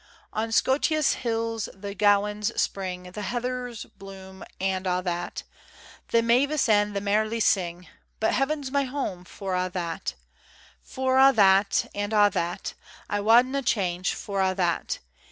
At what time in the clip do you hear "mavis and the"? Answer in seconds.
6.23-6.99